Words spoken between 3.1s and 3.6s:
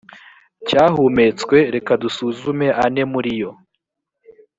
muri yo